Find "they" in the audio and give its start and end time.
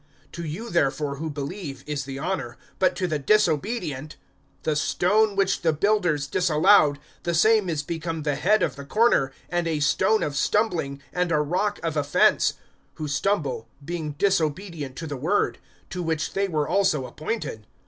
16.33-16.47